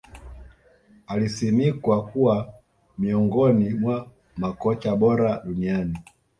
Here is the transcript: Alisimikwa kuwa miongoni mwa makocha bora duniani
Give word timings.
Alisimikwa 1.07 2.05
kuwa 2.05 2.53
miongoni 2.97 3.73
mwa 3.73 4.09
makocha 4.37 4.95
bora 4.95 5.41
duniani 5.45 5.97